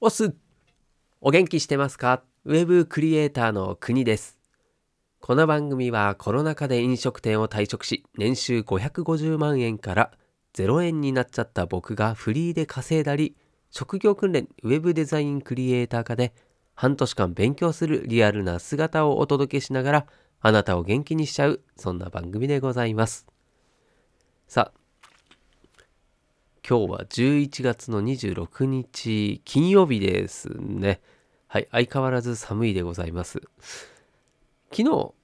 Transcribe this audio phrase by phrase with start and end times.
[0.00, 0.32] おす
[1.20, 2.22] お元気してますか？
[2.44, 4.38] ウェブクリエイターの国です。
[5.18, 10.12] この番組はコロナ禍で飲食店を退職し、年収550万円から
[10.54, 13.34] 0円になっちゃった僕がフリーで稼いだり、
[13.72, 16.32] 職業訓練ウェブデザインクリエイター科で
[16.76, 20.06] 半年間勉強するリアルな姿をお届けしながら、
[20.40, 23.26] あなたを元気にしちゃう、そんな番組でございます。
[24.46, 24.78] さあ、
[26.68, 31.00] 今日は11月の26日金曜日ですね。
[31.46, 33.40] はい、相変わらず寒いでございます。
[34.70, 35.14] 昨日、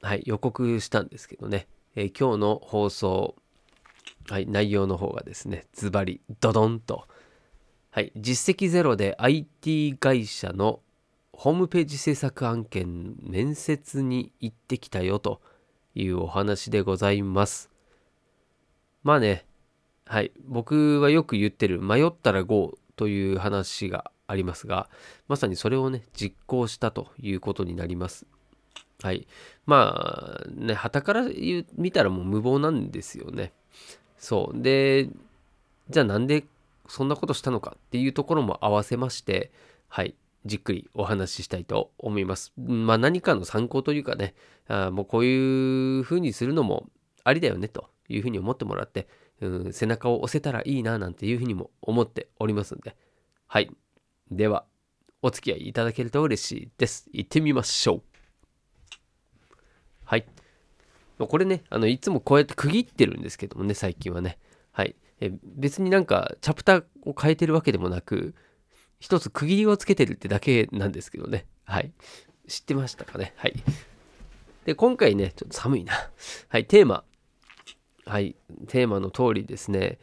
[0.00, 3.34] はい、予告したんですけどね、えー、今日の放送、
[4.30, 7.06] はい、内容の方がですね、ズバリ、ドドンと、
[7.90, 10.80] はい、実績ゼロで IT 会社の
[11.34, 15.42] ホームページ制作案件面接に行ってきたよと
[15.94, 17.68] いうお話でございます。
[19.02, 19.44] まあね、
[20.08, 24.88] はい、僕はよく言ってる迷ったら GO という話がありますが、
[25.28, 28.26] まさにそれをね、実行したということになります。
[29.02, 29.28] はい。
[29.66, 31.26] まあ、ね、旗から
[31.76, 33.52] 見たらもう無謀なんですよね。
[34.18, 34.62] そう。
[34.62, 35.10] で、
[35.90, 36.44] じゃあなんで
[36.88, 39.50] そんなことしたのかっていうところも合わせまして、
[39.88, 40.14] はい。
[40.46, 42.52] じっくりお話ししたいと思います。
[42.56, 44.34] まあ何かの参考というかね、
[44.68, 46.86] あもうこういう風にするのも
[47.24, 49.06] ありだよねというふうに思ってもらって、
[49.40, 52.96] うん、背中を押せたらいいななんていうふうにも思っておりますんで。
[53.46, 53.70] はい。
[54.30, 54.64] では、
[55.22, 57.08] お付き合いいただけると嬉しいです。
[57.12, 58.02] 行ってみましょう。
[60.04, 60.26] はい。
[61.18, 64.38] これね、あの、いつもこうやって区切ってるんですけどもね、最近はね。
[64.70, 64.94] はい。
[65.20, 68.34] え別になんか、チャプターを変えてるわけでもなく、
[69.00, 71.46] 一つ区切りをつけてるってだけなんですけどね。
[71.64, 71.92] はい。
[72.46, 73.34] 知ってましたかね？
[73.36, 73.54] はい。
[74.64, 75.92] で、今回ね、ちょっと寒いな。
[76.48, 77.04] はい、テーマ。
[78.08, 78.36] はい、
[78.68, 79.98] テーマの通りですね、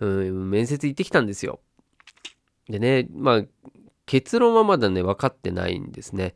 [0.00, 1.60] うん、面接行ってきたんですよ。
[2.68, 3.42] でね、まあ、
[4.06, 6.34] 結論はまだね、分かってないんですね。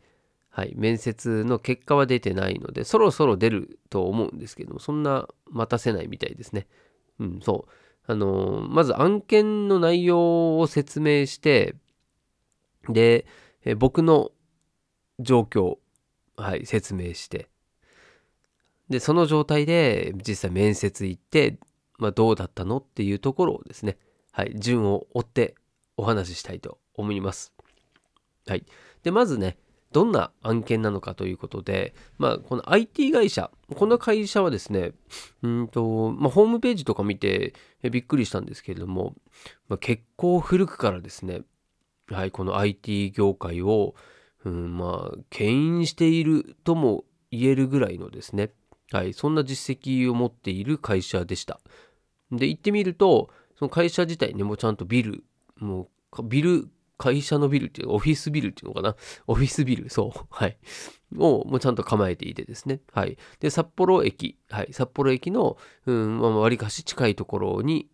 [0.51, 6.67] はい、面接の結果は出てないので、そろそろ出ると思うんですけども、そんな待たせないみたいですね。
[7.19, 7.73] うん、そう。
[8.07, 11.75] あの、まず案件の内容を説明して、
[12.89, 13.27] で、
[13.65, 14.31] え僕の
[15.21, 15.79] 状況、
[16.37, 17.49] はい、説明して、
[18.89, 21.59] で、その状態で実際面接行って、
[21.99, 23.99] まあ、どうだったのっていうところをですね、
[24.33, 25.55] はい、順を追って
[25.97, 27.53] お話ししたいと思います。
[28.47, 28.67] はい。
[29.03, 29.59] で、まずね、
[29.93, 34.93] どんな案件なのかということで、まあ、この IT 会社、この会社はですね、
[35.43, 39.15] うんと、まあ、ホームページとか見てびっくりしたんですけれども、
[39.69, 41.43] まあ、結構古くからですね、
[42.09, 43.95] はい、この IT 業界を、
[44.45, 48.51] うん、まあ、牽引しているとも言えるぐらいのですね、
[48.95, 51.59] はい、そんな実績を持っている会社でした。
[52.31, 53.29] で、行ってみると、
[53.59, 55.25] その会社自体ね、もうちゃんとビル、
[55.57, 58.95] もう、ビル、会社のビルっていう、オフィスビルっていうのかな？
[59.27, 60.57] オフィスビル、そう、はい。
[61.17, 62.83] を、もうちゃんと構えていてですね。
[62.93, 63.19] はい。
[63.41, 64.73] で、札幌駅、はい。
[64.73, 65.57] 札幌駅の、
[65.87, 67.89] うん、まあ、割かし近いところに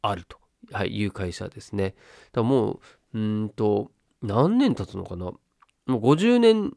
[0.00, 0.38] あると、
[0.72, 1.94] はい、いう会社ですね。
[2.32, 2.80] だも
[3.12, 5.26] う、うんと、何年経つのかな？
[5.26, 5.40] も
[5.88, 6.74] う50年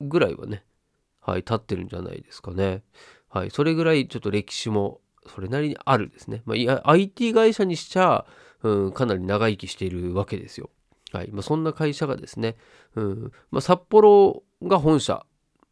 [0.00, 0.64] ぐらいはね、
[1.24, 2.82] はい、立ってるんじゃないですかね。
[3.28, 6.42] はい、それぐらいちょっと歴史もそれなりにあるですね。
[6.44, 8.26] まあ、IT 会社にしちゃ、
[8.62, 10.70] うん、かなり長生きしているわけですよ。
[11.12, 12.56] はいまあ、そんな会社がですね、
[12.96, 15.24] うんまあ、札幌が本社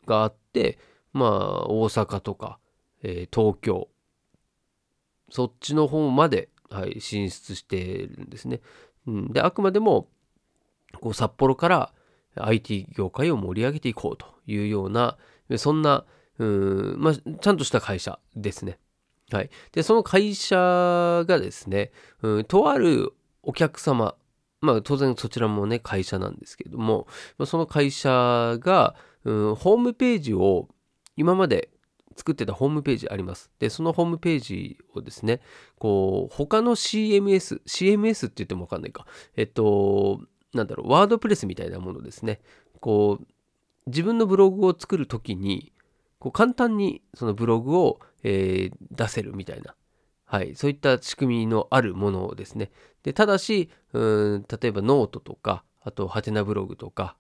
[0.07, 0.79] があって、
[1.13, 2.59] まあ、大阪とか、
[3.03, 3.89] えー、東京、
[5.31, 8.61] そっちの方まで、はい、進出してるんですね。
[9.07, 10.09] うん、で、あくまでも、
[11.01, 11.93] こう札幌から
[12.37, 15.19] IT 業界を盛り上げていこうというような、
[15.59, 16.05] そんな、
[16.39, 18.79] うん、まあ、ちゃんとした会社ですね。
[19.31, 19.51] はい。
[19.73, 20.57] で、その会社
[21.27, 21.91] がですね、
[22.23, 24.15] うん、とあるお客様、
[24.61, 27.07] まあ当然そちらもね、会社なんですけれども、
[27.47, 30.69] その会社が、うん、ホームページを
[31.17, 31.71] 今まで
[32.17, 33.51] 作ってたホームページあります。
[33.59, 35.41] で、そのホームページをですね、
[35.79, 39.07] こう、他の CMS、CMS って言ってもわかんないか。
[39.37, 40.21] えっと、
[40.53, 42.41] なんだろう、ワードプレスみたいなものですね。
[42.81, 43.27] こう、
[43.87, 45.73] 自分のブログを作るときに、
[46.19, 49.75] こう簡単にそのブログを、えー、出せるみたいな、
[50.25, 52.71] はい、そういった仕組みのあるものですね。
[53.03, 57.17] でただしうん例えばノートとかあとハテナブログとか、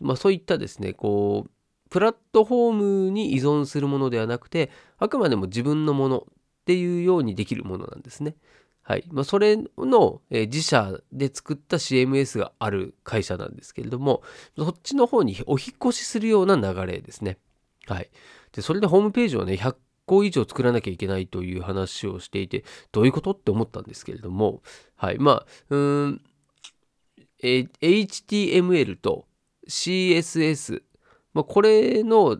[0.00, 1.50] まあ、そういったですねこう
[1.90, 6.24] プラットフォームに依存するものではなくてあくまでも自分のものっ
[6.64, 8.36] ていうようにできるものなんですね。
[8.88, 14.22] はいまあ、それの、えー、自社で作った CMS がある会社なんですけれども、
[14.56, 17.36] そっちの方にお引越しするような流れですね。
[17.86, 18.08] はい。
[18.50, 19.76] で、それでホームページをね、100
[20.06, 24.62] 個以上作らなきゃいけないという話をしていて、どういうことって思ったんですけれども、
[24.96, 25.18] はい。
[25.18, 26.22] まあ、うん、
[27.42, 29.26] え HTML と
[29.68, 30.80] CSS、
[31.34, 32.38] まあ、これの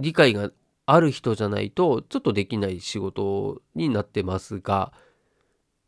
[0.00, 0.50] 理解が
[0.86, 4.92] ある人じゃないとちょっとできない仕事になってますが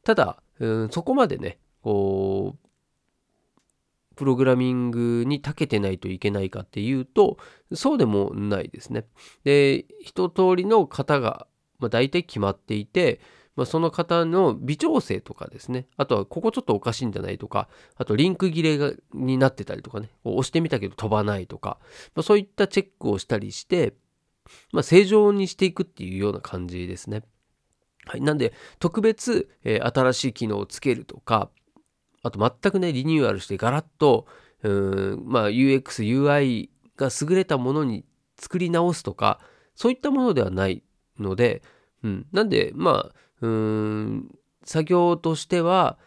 [0.05, 7.39] ただ、うん、そこまでねこうプログラミングに長けてないといけないかっていうと
[7.73, 9.07] そうでもないですね。
[9.45, 11.47] で一通りの型が、
[11.79, 13.21] まあ、大体決まっていて
[13.55, 15.87] まあ、その方の微調整とかですね。
[15.97, 21.79] あとは、ここちょっとおかしいんじゃないとか、あと、リンク切れがになってたりとかね、押してみたけど飛ばないとか、
[22.15, 23.95] まあ、そういったチェックをしたりして、
[24.73, 27.23] まあ、正常にしていくっていうような感じですね。
[28.07, 28.21] はい。
[28.21, 31.51] なんで、特別、えー、新しい機能をつけるとか、
[32.23, 34.27] あと全くね、リニューアルしてガラッと、
[34.63, 38.05] うん、まあ、UX、UI が優れたものに
[38.39, 39.41] 作り直すとか、
[39.75, 40.83] そういったものではない
[41.19, 41.63] ので、
[42.03, 42.27] うん。
[42.33, 45.99] なんで、まあ、うん、作業としては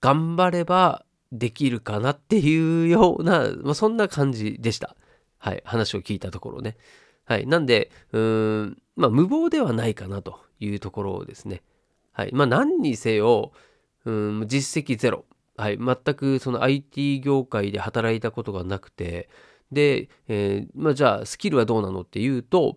[0.00, 4.96] 頑張ればできるかなっていうような、まあ、そんな感じでした。
[5.38, 5.62] はい。
[5.64, 6.76] 話を聞いたところね。
[7.24, 7.46] はい。
[7.46, 11.62] なんで、うーん、まあ、無謀ではないかなというところですね。
[12.12, 12.30] はい。
[12.32, 13.52] まあ、何にせよ、
[14.04, 15.24] うん、実績ゼロ。
[15.56, 15.78] はい。
[15.78, 19.28] 全くその IT 業界で働いたことがなくて、
[19.70, 22.76] で、えー、まあ、じゃあ、スキルはどうなのっていうと、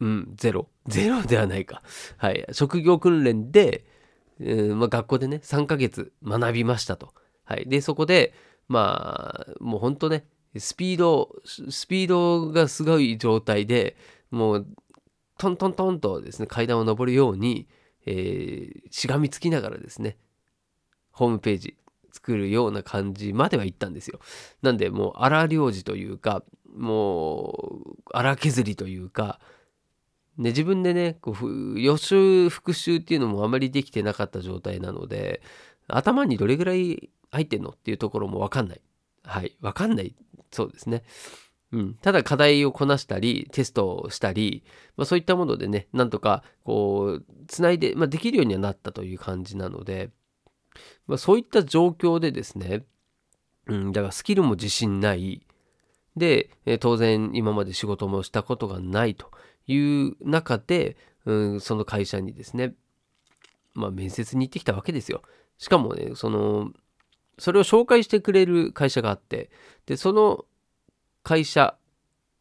[0.00, 0.68] うん、ゼロ。
[0.86, 1.82] ゼロではないか。
[2.18, 2.46] はい。
[2.52, 3.86] 職業訓練で、
[4.40, 7.14] うんまあ、学校でね、3ヶ月学びましたと。
[7.44, 7.66] はい。
[7.66, 8.34] で、そこで、
[8.68, 10.26] まあ、もうほんとね、
[10.58, 13.96] スピード、スピードがすごい状態で、
[14.30, 14.66] もう、
[15.38, 17.68] トントントンとですね、階段を上るように、
[18.06, 20.16] えー、しがみつきながらですね、
[21.10, 21.76] ホームページ
[22.12, 24.20] 作るような感じまでは行ったんですよ。
[24.62, 26.44] なんで、もう荒領事というか、
[26.76, 29.40] もう荒削りというか、
[30.38, 35.42] で自分でねこう予習復習っていうのもあまりできてなかった状態なので
[35.86, 38.80] 頭にどれぐらい入ってんのっていうところも分かんない。
[39.22, 40.14] はい分かんない。
[40.50, 41.02] そうですね。
[41.74, 44.62] うん、ただ課題をこなしたりテストをしたり、
[44.96, 50.10] まあ、そういったものでねなんとかこうつないで、まあ、できるようにはなったという感じなので、
[51.08, 52.84] まあ、そういった状況でですね、
[53.66, 55.44] うん、だからスキルも自信ない
[56.16, 59.32] で、当然今まで仕事もしたことがないと
[59.66, 62.74] いう中で、うん、その会社にですね、
[63.74, 65.22] まあ、面接に行ってきたわけですよ。
[65.58, 66.70] しかもね、その、
[67.36, 69.50] それを紹介してくれる会社があって、
[69.86, 70.44] で、その
[71.24, 71.76] 会社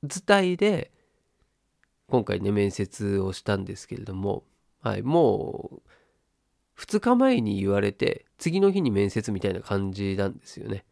[0.03, 0.91] 自体で、
[2.07, 4.43] 今回ね、面接をしたんですけれども、
[4.81, 5.81] はい、も
[6.77, 10.85] う、2日前に言われて、次の日に面接みたいな感じなんですよね。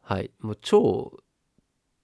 [0.00, 1.22] はい、もう超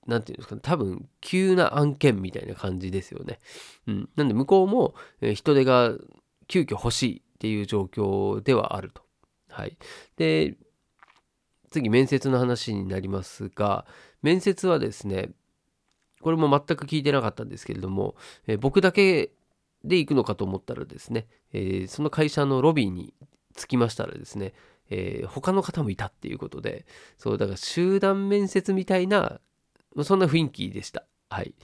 [0.06, 3.38] 何て言うんですかね、多分、急な案件みたいな感じですよね。
[3.86, 4.08] うん。
[4.16, 4.94] なんで、向こうも、
[5.34, 5.92] 人手が
[6.46, 9.02] 急遽欲しいっていう状況ではあると。
[9.50, 9.76] はい。
[10.16, 10.56] で、
[11.70, 13.84] 次、面接の話になりますが、
[14.26, 15.30] 面接はですね、
[16.20, 19.30] これも全く聞いてなかったんですけれども、え僕だけ
[19.84, 23.14] で行くのかと思ったらですね、えー、その会社のロビーに
[23.56, 24.52] 着きましたらですね、
[24.90, 26.86] えー、他の方もいたっていうことで、
[27.16, 29.40] そう、だから集団面接みたいな
[30.04, 31.04] そんな雰囲気でした。
[31.30, 31.54] はい。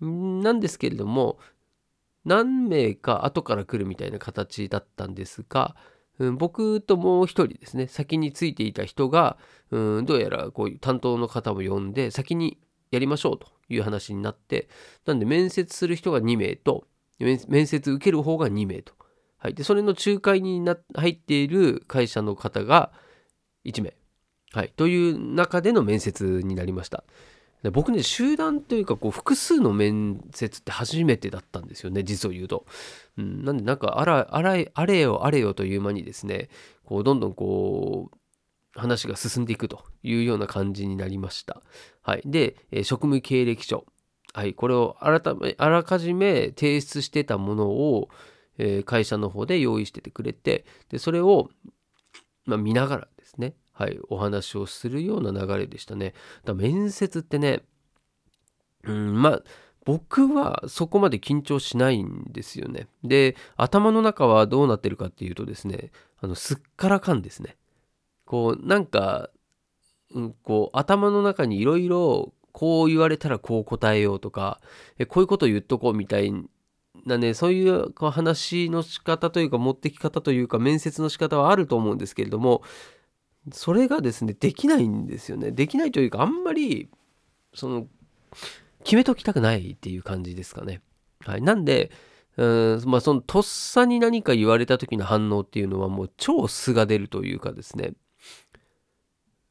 [0.00, 1.38] なんですけれども、
[2.24, 5.76] 何名か後から来るみたいな形だったんですが、
[6.18, 9.38] 僕ともう一人ですね、先についていた人が、
[9.70, 12.58] うん、どうやらこういう担当の方を呼んで、先に
[12.90, 14.68] やりましょうという話になって、
[15.06, 16.86] なんで面接する人が2名と、
[17.18, 18.94] 面接受ける方が2名と。
[19.38, 19.54] はい。
[19.54, 22.92] で、それの仲介にな入っている会社の方が
[23.64, 23.94] 1名。
[24.52, 24.72] はい。
[24.76, 27.04] という中での面接になりました。
[27.62, 32.66] で僕ね集団というかこう複数の面接って初めてだったんですよね実を言うと、
[33.16, 36.48] うん、なんでなんかあらあらあれよあれよという間にですね
[36.84, 38.18] こうどんどんこう
[38.78, 41.62] 話が進んでいくというような感じになりました。
[42.02, 42.22] はい。
[42.24, 43.84] で、え職務経歴書。
[44.32, 44.54] はい。
[44.54, 48.08] これを改めあらかじめ提出してたものを、
[48.58, 51.48] えー、会社の方で用意しててくれてでそれを、
[52.44, 56.12] まあ、見ながらですねはい、お話をするような流れでしたね。
[56.44, 57.62] だ面接ってね、
[58.82, 59.42] うん、まあ、
[59.84, 62.88] 僕はそこまで緊張しないんですよね。
[63.04, 67.56] で、頭の中はどうなってるかっていうとですね、あの、すっからかんですね。
[68.24, 69.30] こう、なんか、
[70.12, 74.60] うん、こう、頭の中にいろいろ、こう言われたらこう答えようとか、
[74.98, 76.32] えこういうこと言っとこうみたい
[77.06, 82.62] なね、そういう話の仕方というか、持ってき方というか、面接の仕方はあると思うんですけれども、
[83.52, 85.50] それがですねできないんですよね。
[85.50, 86.88] できないというかあんまり
[87.54, 87.86] その
[88.84, 90.80] 決めときたくないっていう感じですかね。
[91.24, 91.42] はい。
[91.42, 91.90] なんで
[92.36, 97.94] うんまあそのとっさに何か言われた時の反応っていうのはもう超素が出るというかですね。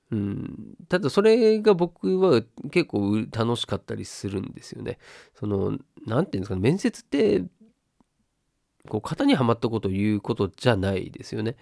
[0.10, 5.00] うん、ただそれが僕は結構楽しかったりするんですよね。
[5.36, 7.44] その何て言うんですかね面接って
[8.88, 11.58] こう型にはまったことを言うことじゃないですよね。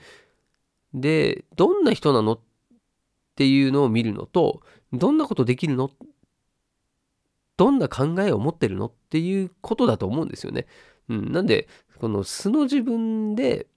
[0.95, 2.39] でどんな人なのっ
[3.35, 4.61] ていうのを見るのと
[4.93, 5.91] どんなことできるの
[7.57, 10.67] どんな考えを持ってるのっていうことだと思うんですよね。
[11.09, 11.67] うん、なんで
[11.99, 13.67] この素の自分で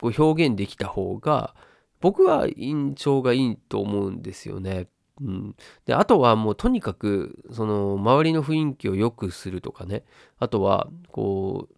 [0.00, 1.54] こう表現できた方が
[2.00, 4.88] 僕は印象がいいと思うんですよね。
[5.20, 5.56] うん、
[5.86, 10.02] であとはもうとにかくその周りの雰囲気を良くするとかね
[10.38, 11.74] あとはこう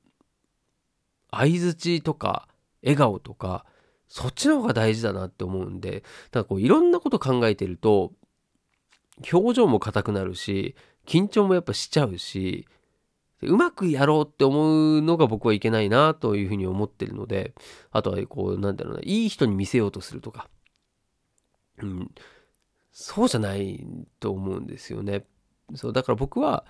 [1.31, 2.49] 相づちとか
[2.83, 3.67] 笑顔とか
[4.09, 8.13] そっちの方が大事だなって思うんでだからこういろんなこと考えてると
[9.33, 12.67] 表情も硬くなるし緊張もやっぱしちゃうし
[13.43, 17.55] うまくやろうって思うのが僕はいけないなというふうに思ってるので、
[17.91, 20.49] あとはこう、なんだろうな、いい人に見せようとするとか、
[21.79, 22.11] うん、
[22.93, 23.87] そうじゃない
[24.21, 25.25] と思うんですよね。
[25.75, 26.65] そう、だから僕は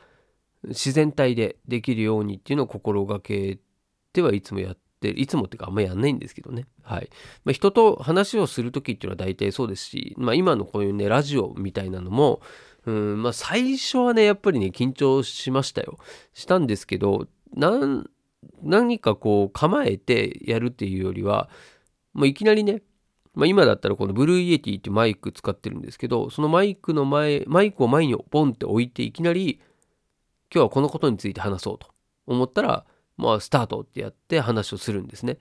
[0.64, 3.58] 自然体でできるようにっていうのを心がけ
[4.12, 6.66] てはいつもやって、いつもっていうかあんまやんないんですけどね。
[6.82, 7.08] はい。
[7.44, 12.40] まあ、人と話をする時っていうのは大体そうですし、まあ今のこういうね、ラジオみたいなのも、
[12.86, 15.98] うんまあ最初はねやっぱりね緊張しましたよ
[16.32, 17.26] したんですけど
[18.62, 21.50] 何かこう構えてやるっていうよりは
[22.12, 22.82] もういきなりね
[23.34, 29.60] まあ、今だったらこの Blue Yeti ってマイク使ってるんですけどそのマイクの前マイクを前にポンって置いていきなり
[30.50, 31.88] 今日はこのことについて話そうと
[32.26, 35.38] 思ったらまあスタートってやって話をするんですね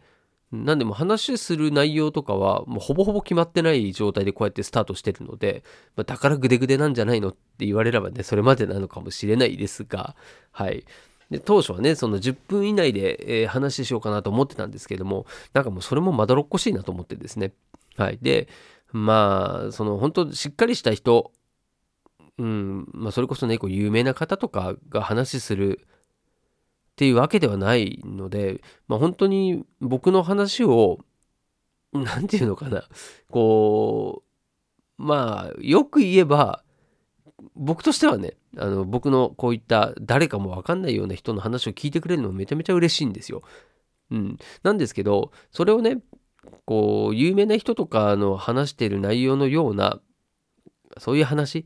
[0.52, 5.64] なんでも話する内容とかはもうほぼほぼ決まってない状態でこうやってスタートしてるので、
[5.96, 10.16] まあ、だからグデグデなんじゃないのって言われればね、それまでなのかもしれないですが、
[10.52, 10.86] はい。
[11.32, 17.54] で当初はね、その10分以内で、えー、話しようかなと思ってたんですけども、なんかもうそれもまどろっこしいなと思ってですね。
[17.98, 18.20] はい。
[18.22, 18.48] で、
[18.92, 21.32] まあ、その本当しっかりした人、
[22.38, 25.88] うん、まあそれこそね、こう有名な方とかが話する
[26.96, 31.00] っていうわけではないので、まあ、本当に僕の話を
[31.92, 32.86] 何て言うのかな
[33.30, 34.24] こ
[34.98, 36.64] うまあよく言えば
[37.54, 43.44] 僕としてはねあの僕のこういった誰かも分かんないような人の話を聞いてくれるのめちゃめちゃ嬉しいんですよ。
[44.12, 45.98] うん、なんですけどそれをね
[46.64, 50.00] こう有名な人とかの話している内容のような
[50.98, 51.66] そういう話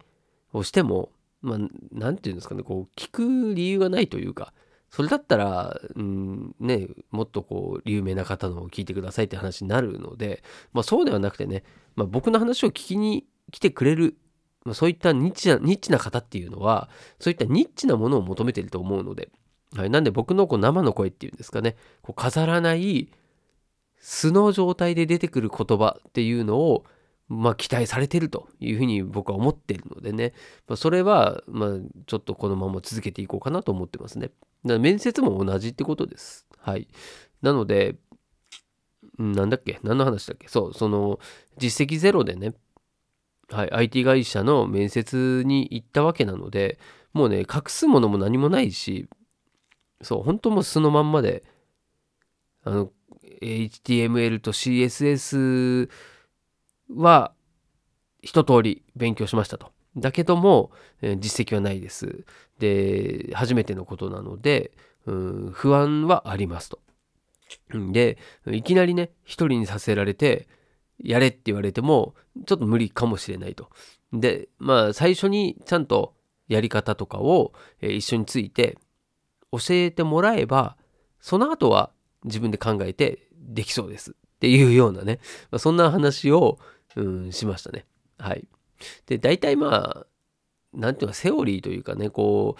[0.53, 1.67] をしてもまあて
[2.01, 4.53] 言うんですかねこう聞く理由がないというか
[4.91, 10.43] それだったら、うん、ね、もっとこう、有名な方のを聞いてくださいって話になるので、
[10.73, 11.63] まあそうではなくてね、
[11.95, 14.17] まあ僕の話を聞きに来てくれる、
[14.65, 19.29] まあ、そういったニッチな、ニッチな方っていうのは、そういったニッチなものを求めてると思うので、
[19.75, 23.11] はい、なんで僕のこう生の声っていうんですかね、こう飾らない
[23.99, 26.85] 素の状態で出てくる言葉っていうのを、
[27.27, 30.33] まあ、期待されてるというふうに僕は思っているのでね、
[30.67, 31.69] まあ、それは、まあ、
[32.07, 34.31] ちょっとこのまま続けていこうかなと思ってますね。
[34.63, 36.47] 面接も同じってことです。
[36.57, 36.87] はい。
[37.41, 37.95] なので、
[39.17, 39.79] なんだっけ？
[39.83, 40.47] 何の話だっけ？
[40.47, 41.19] そう、その、
[41.57, 42.53] 実績ゼロでね、
[43.49, 46.79] はい、IT 会社の面接に行ったわけなので、
[47.13, 49.09] もうね、隠すものも何もないし、
[50.01, 51.43] そう、本当もう素のまんまで、
[52.63, 52.91] あの、
[53.41, 55.89] HTML と CSS
[56.89, 57.33] は
[58.21, 59.71] 一通り勉強しましたと。
[59.97, 62.25] だけども、えー、実績はないです。
[62.59, 64.71] で、初めてのことなので、
[65.05, 66.79] うん、不安はありますと。
[67.71, 68.17] で、
[68.47, 70.47] いきなりね、一人にさせられて、
[71.01, 72.13] やれって言われても、
[72.45, 73.69] ちょっと無理かもしれないと。
[74.13, 76.13] で、まあ、最初にちゃんと
[76.47, 78.77] やり方とかを、えー、一緒について
[79.51, 80.77] 教えてもらえば、
[81.19, 81.91] その後は
[82.23, 85.19] 自分で考えてできそうですっていうようなね、
[85.51, 86.59] まあ、そんな話を、
[86.95, 87.85] うん、しましたね。
[88.17, 88.47] はい。
[89.05, 90.05] で、大体まあ、
[90.73, 92.55] なんていうか、セオリーというかね、こ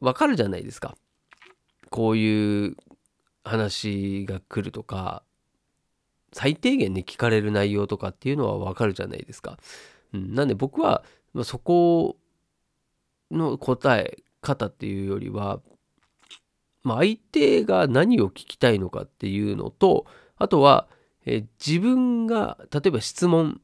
[0.00, 0.96] う、わかるじゃないですか。
[1.90, 2.76] こういう
[3.44, 5.22] 話が来るとか、
[6.32, 9.58] 最低限ね、聞かれる内容とかっていうのはわかるじゃないですか。
[10.12, 12.16] うん、なんで僕は、ま、そこ
[13.30, 15.60] の答え方っていうよりは、
[16.82, 20.88] まあ、相手が何を聞きたいのかっていうのと、あとは、
[21.24, 23.60] え自分が例えば質問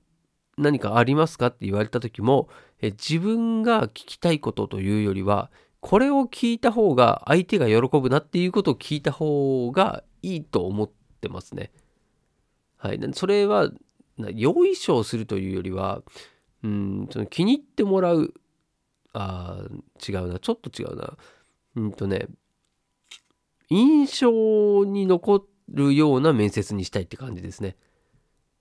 [0.58, 1.46] 何かありますか？
[1.48, 2.48] って言われた時も
[2.80, 10.90] え自分が聞きたいことというよりはこれを聞いた方が相手が喜ぶなっていうことを聞いた方がいいと思っ
[11.20, 11.72] てますね。
[12.76, 13.70] はい、それは
[14.34, 16.02] 用意書をするというよりは
[16.62, 18.34] うんその気に入ってもらう
[19.12, 19.64] あ
[20.06, 21.16] 違うなちょっと違うな
[21.76, 22.28] うんとね
[23.68, 27.76] 印象に残るような面接にしたいって感じですね。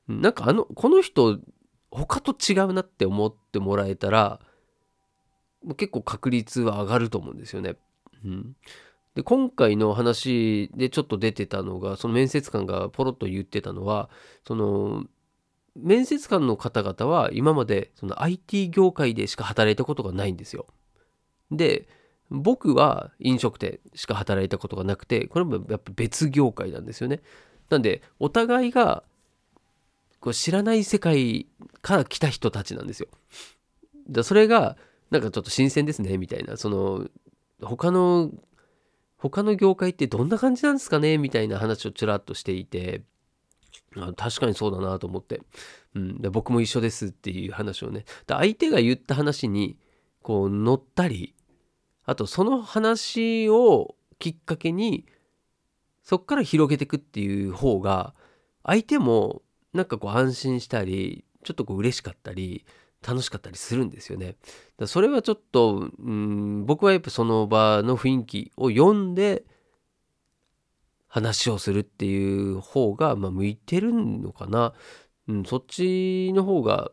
[0.08, 1.40] なんかあの、この人、
[1.92, 4.40] 他と違うなって思ってもらえたら、
[5.78, 7.76] 結構確率は上がると思うんですよね。
[8.26, 8.56] うん。
[9.16, 14.10] で、今回の話でちょっと出てたのが、その面接官がポロッと言ってたのは、
[14.48, 15.06] その、
[15.76, 20.68] 面接官の方々は今までその IT 業界でしか働いたことがないんですよ。
[21.50, 21.88] で、
[22.30, 27.22] 僕は飲食店しか働いたことがなくて、これもやっぱ別業界なんですよね。
[27.70, 29.04] なんで、お互いが
[30.22, 31.48] こう知らない世界
[31.82, 33.10] から来た人たちなんですよ。
[34.10, 34.78] だそれが、
[35.10, 36.56] なんかちょっと新鮮ですね、みたいな。
[36.56, 37.08] その、
[37.62, 38.32] 他の、
[39.18, 43.02] 他の業界ってどんな感じなんですかねみたいな話をちらっとしていて、
[43.98, 45.42] あ確かにそうだなと思って、
[45.96, 49.78] うん、で僕も一緒ですっていう話をねで相手が言った話に
[50.22, 51.36] こう乗ったり
[52.06, 55.06] あとその話をきっかけに
[56.04, 58.14] そっから広げていくっていう方が
[58.64, 59.42] 相手も
[59.74, 62.66] なんかこう安心したりちょっとこう嬉しかったり
[63.06, 64.36] 楽しかったりするんですよね。
[64.78, 69.44] だそれはちょっとうん僕はやっぱその場の雰囲気を読んで
[71.08, 74.74] 話をするっていう方が、まあ、向いてるのかな、
[75.28, 76.92] うん、そっちの方が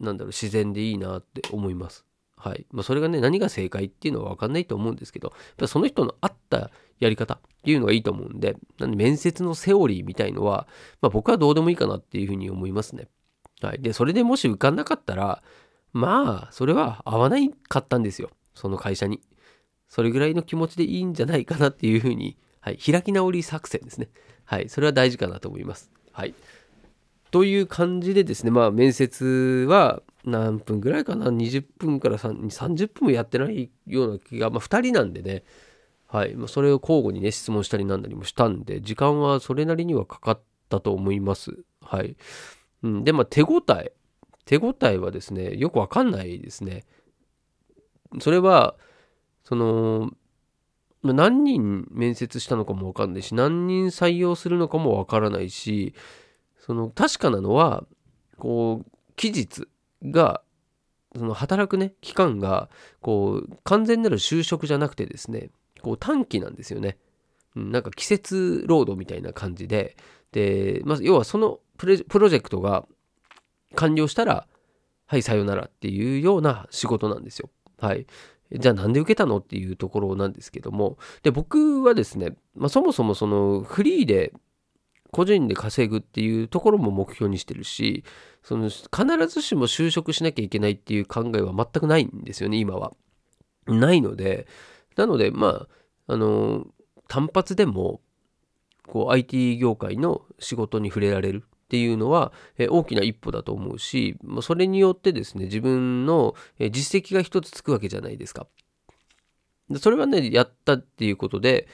[0.00, 2.04] なんだろう自然でいいなって思います。
[2.40, 10.66] はいまあ、それがね何が正解っていうのは分かんないと思うんですけどやっぱその人の合ったやり方っていうのがいいと思うんでなんで面接のセオリーみたいのは、
[11.02, 13.08] まあ、僕はどうでもいいかなっていうふうに思いますね。
[13.60, 15.42] はい、でそれでもし受かんなかったら
[15.92, 19.20] まあそれは合わないかったんですよその会社に。
[19.88, 24.08] それぐらいの気持ちでいいんじゃないかなっていうふうに、はい、開き直り作戦ですね。
[24.44, 25.90] はい、それは大事かなと思います。
[26.12, 26.34] はい。
[27.30, 35.44] という感じでですね、まあ面接は何分ぐらいかな、20分から30分もやってないような気が、まあ2人なんでね、
[36.06, 41.58] はい、まあ、それを交互にね、質問したりなんだりもしたんで、時間はそれなりにはかかったと思います。
[41.82, 42.16] はい。
[42.82, 43.92] うん、で、まあ手応え。
[44.44, 46.84] 手応えはですね、よくわかんないですね。
[48.20, 48.74] それは、
[49.44, 50.10] その、
[51.02, 55.94] 何人面接したのかもわかんないし、何人採用するのかもわからないし、
[56.58, 57.84] その確かなのは
[58.36, 59.66] こう期日
[60.04, 60.42] が
[61.16, 65.50] その働くね期間がこう完全なる就職じゃなくてですね
[65.82, 66.98] こう短期なんですよね。
[67.56, 69.96] なんか季節労働みたいな感じで
[70.30, 71.96] で、まあ、要はそのプロ
[72.28, 72.86] ジェクトが
[73.74, 74.46] 完了したら
[75.06, 77.50] はいさよならっていうような仕事なんですよ。
[77.78, 78.06] はい。
[78.52, 79.38] じゃあなんで受けたの？
[79.38, 84.32] っていうところなんですけどもで僕はですね、まあ、そもそもそのフリーで
[85.12, 88.04] 個人で稼ぐっていうところも目標にしてるし
[88.42, 88.86] その必
[89.28, 92.92] ずしも就職しなきゃいけないっていう考えは全くないんですよね今は。
[93.66, 94.46] ないので
[94.96, 95.66] なのでま
[96.06, 96.66] ああの
[97.08, 98.00] 単発でも
[98.86, 108.48] こう IT 業界の仕事に触れられるっていうのは、え大きな一歩だと思うしそれによってですね自分の実績が一つつくわけじゃないですか。
[109.78, 111.68] それはねやったっていうことで、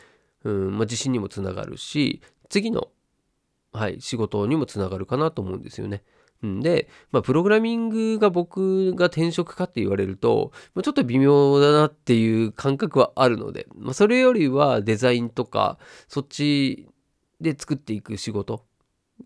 [0.44, 2.20] うんまあ、自信にもつながるし
[2.51, 2.88] 次の
[3.76, 6.02] はい、仕事にもつながるかなと思うんですよね。
[6.44, 16.88] んで、まあ、プログラミングが僕が転職かって言われると、まあ、ちょっと微妙だなっていう感覚はあるので、まあ、それよりはデザインとか、そっち
[17.40, 18.64] で作っていく仕事、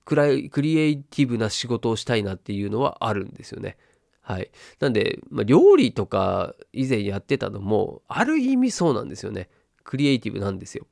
[0.04, 3.76] クライクリエイティブな仕事をしたいなっていうのはあるんですよね。
[4.20, 4.50] はい。
[4.78, 9.48] なんで、まあ、料理とか以前やってたのも、ある意味そうなんですよね。
[9.82, 10.86] クリエイティブなんですよ。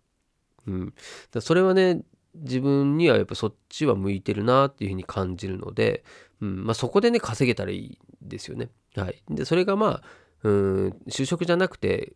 [0.67, 0.95] うん。
[1.31, 2.03] だそれはね、
[2.41, 6.05] 自分にはやっぱそっちは向いてるなっていうふうに感じるので、
[6.41, 8.71] うんまあ、そこでね稼げたらいいですよね。
[8.97, 10.03] はい、でそれがまあ
[10.43, 12.15] うん就職じゃなくて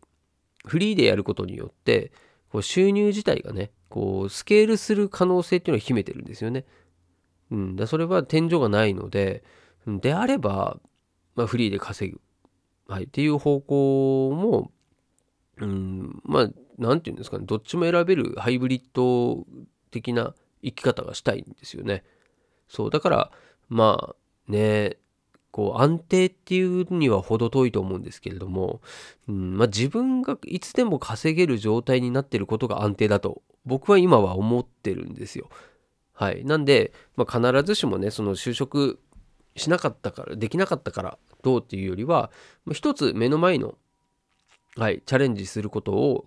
[0.65, 2.11] フリーでやることによって
[2.49, 6.65] こう収入自体がねこうスケールする可能性っていうのを秘めてるんですよね。
[7.51, 9.43] うん、だそれは天井がないので
[9.85, 10.79] であれば、
[11.35, 12.21] まあ、フリーで稼ぐ、
[12.87, 14.71] はい、っていう方向も、
[15.57, 17.45] うん、まあ何て言うんですかね。
[17.45, 19.45] どっちも選べるハイブリッド
[19.93, 22.03] 的な生き方がしたいんですよね。
[22.67, 23.31] そうだから
[23.69, 24.15] ま
[24.47, 24.97] あね
[25.51, 28.81] こう安定っていうには程遠いと思うんですけれども、
[29.29, 35.49] うんまあ、自分がいつでも稼げる状態になってることが安定だと僕は今は思ってるんですよ。
[36.13, 38.99] はい、なんで、まあ、必ずしもねその就職
[39.55, 42.31] しなかったからできなかったからどうっていうよりは、
[42.65, 43.75] まあ、一つ目の前の、
[44.75, 46.25] はい、チャレンジすることを、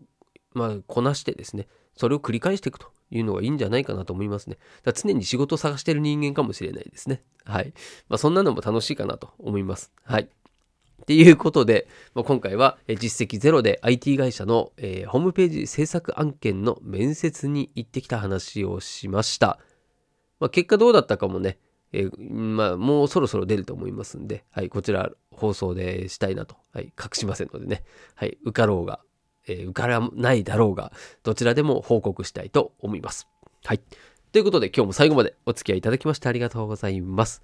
[0.55, 4.59] まあ、こなしてですねそれを繰り返していくというのがいいんじゃないかなと思いますね。
[4.83, 7.23] だ常に仕事を探してる人間かもしれないですね。
[7.45, 7.73] はい。
[8.09, 9.93] まあ、そんなのも楽しいかなと思います。
[10.05, 10.23] はい。
[10.23, 19.61] っていうことで、まあ、今回は実績ゼロで IT 会社の、えー、ホームページ制作案件の面接に行ってきた話をしました。
[20.41, 21.59] まあ、結果どうだったかもね、
[21.93, 27.85] えー、まあ、もうそろそろ出ると思いますんで、はい、こちら放送でしたいなと、はい、隠しませんのでね、
[28.17, 29.01] はい、受かろうが、
[29.47, 33.29] え、受からないだろうが、どちらでも報告したいと思います。
[33.65, 33.81] はい。
[34.33, 37.43] ということで今日も最後までお付き合いいただきましてありがとうございます。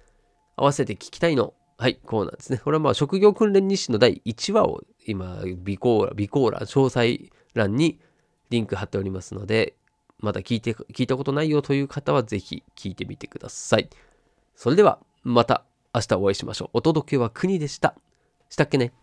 [0.55, 2.59] 合わせて聞きたいの、はい、コーナーですね。
[2.59, 7.99] これはまあ職業訓練日誌の第1話を今、備考欄、備考欄、詳細欄に
[8.49, 9.75] リンク貼っておりますので、
[10.19, 13.89] まだ聞いて、聞いたことないよという方はぜひ聞いてみてください。
[14.55, 16.69] それではまた明日お会いしましょう。
[16.73, 17.95] お届けは国でした。
[18.49, 18.93] したっけね